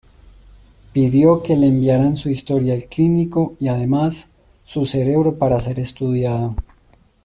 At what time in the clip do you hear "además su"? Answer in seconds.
3.67-4.87